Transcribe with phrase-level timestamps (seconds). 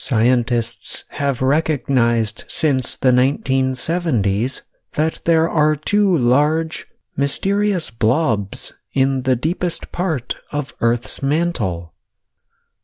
[0.00, 6.86] Scientists have recognized since the 1970s that there are two large,
[7.16, 11.94] mysterious blobs in the deepest part of Earth's mantle.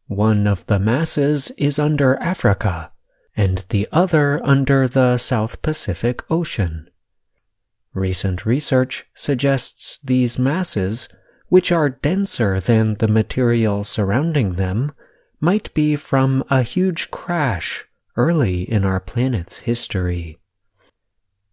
[0.08, 2.90] One of the masses is under Africa,
[3.36, 6.90] and the other under the South Pacific Ocean.
[7.92, 11.08] Recent research suggests these masses,
[11.46, 14.90] which are denser than the material surrounding them,
[15.44, 17.84] might be from a huge crash
[18.16, 20.38] early in our planet's history.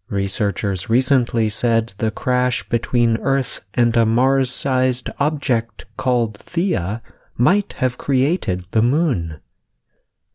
[0.08, 7.02] Researchers recently said the crash between Earth and a Mars sized object called Theia
[7.36, 9.40] might have created the Moon.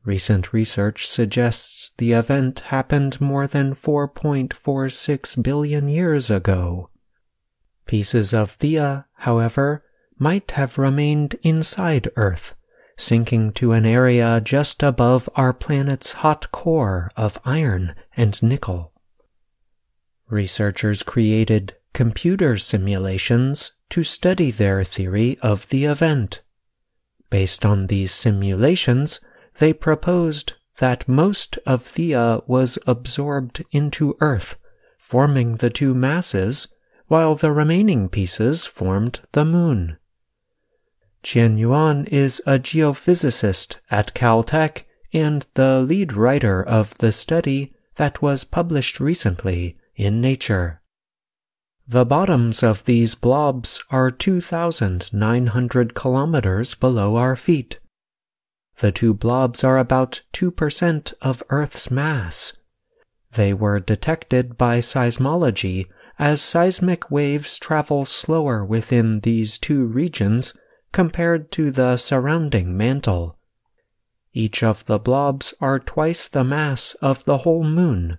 [0.05, 6.91] Recent research suggests the event happened more than 4.46 billion years ago.
[7.87, 9.83] Pieces of Theia, however,
[10.19, 12.53] might have remained inside Earth,
[12.97, 18.91] sinking to an area just above our planet's hot core of iron and nickel.
[20.29, 26.41] Researchers created computer simulations to study their theory of the event.
[27.29, 29.19] Based on these simulations,
[29.59, 34.57] they proposed that most of Theia was absorbed into Earth,
[34.97, 36.67] forming the two masses,
[37.07, 39.97] while the remaining pieces formed the Moon.
[41.27, 48.21] Qian Yuan is a geophysicist at Caltech and the lead writer of the study that
[48.21, 50.81] was published recently in Nature.
[51.85, 57.77] The bottoms of these blobs are 2,900 kilometers below our feet.
[58.77, 62.53] The two blobs are about 2% of Earth's mass.
[63.33, 70.53] They were detected by seismology as seismic waves travel slower within these two regions
[70.97, 73.37] compared to the surrounding mantle.
[74.33, 78.17] Each of the blobs are twice the mass of the whole moon,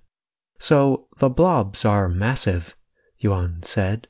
[0.61, 2.77] so the blobs are massive,
[3.19, 4.07] Yuan said.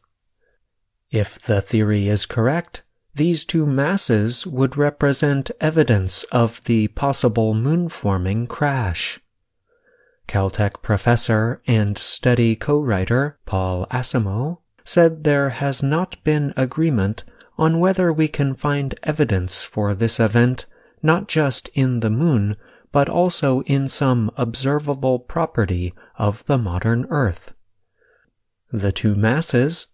[1.10, 2.82] If the theory is correct,
[3.14, 9.18] these two masses would represent evidence of the possible moon-forming crash.
[10.26, 17.24] Caltech professor and study co-writer Paul Asimow said there has not been agreement
[17.58, 20.66] on whether we can find evidence for this event
[21.02, 22.56] not just in the moon,
[22.92, 27.52] but also in some observable property of the modern Earth.
[28.72, 29.88] The two masses,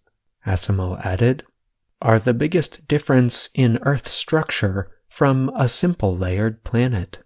[0.45, 1.43] Asimow added,
[2.01, 7.19] are the biggest difference in Earth structure from a simple layered planet.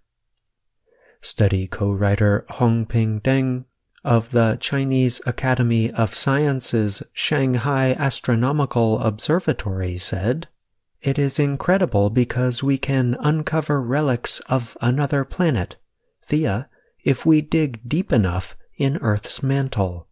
[1.22, 3.66] Study co-writer Hongping Deng
[4.04, 10.48] of the Chinese Academy of Sciences Shanghai Astronomical Observatory said,
[11.02, 15.76] It is incredible because we can uncover relics of another planet,
[16.28, 16.68] Theia,
[17.04, 20.08] if we dig deep enough in Earth's mantle.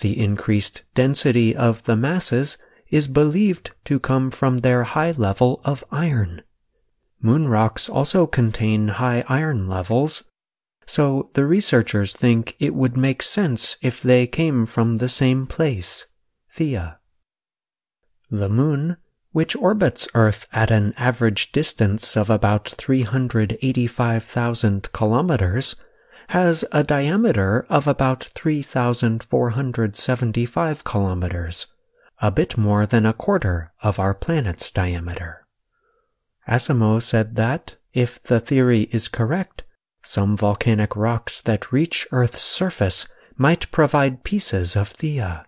[0.00, 2.58] The increased density of the masses
[2.88, 6.42] is believed to come from their high level of iron.
[7.20, 10.24] Moon rocks also contain high iron levels,
[10.86, 16.06] so the researchers think it would make sense if they came from the same place,
[16.52, 16.96] Theia.
[18.30, 18.96] The Moon,
[19.32, 25.76] which orbits Earth at an average distance of about 385,000 kilometers,
[26.28, 31.66] has a diameter of about 3,475 kilometers
[32.20, 35.44] a bit more than a quarter of our planet's diameter.
[36.48, 39.63] Asimow said that, if the theory is correct,
[40.04, 45.40] some volcanic rocks that reach Earth's surface might provide pieces of Theia.
[45.40, 45.42] Uh,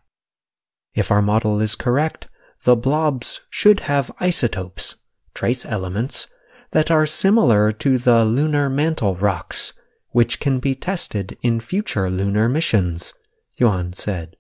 [0.95, 2.27] if our model is correct,
[2.65, 4.97] the blobs should have isotopes,
[5.35, 6.27] trace elements,
[6.73, 9.73] that are similar to the lunar mantle rocks,
[10.11, 13.15] which can be tested in future lunar missions,
[13.59, 14.37] Yuan said.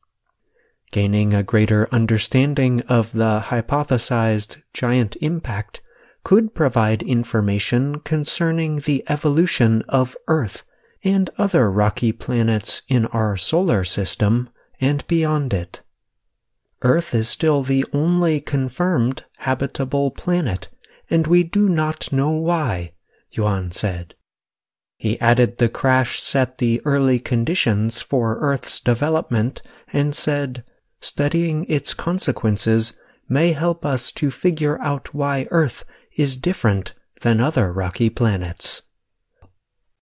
[0.92, 5.82] Gaining a greater understanding of the hypothesized giant impact
[6.26, 10.64] could provide information concerning the evolution of Earth
[11.04, 15.82] and other rocky planets in our solar system and beyond it.
[16.82, 20.68] Earth is still the only confirmed habitable planet,
[21.08, 22.90] and we do not know why,
[23.30, 24.16] Yuan said.
[24.96, 29.62] He added the crash set the early conditions for Earth's development
[29.92, 30.64] and said,
[31.00, 32.94] Studying its consequences
[33.28, 35.84] may help us to figure out why Earth
[36.16, 38.82] is different than other rocky planets.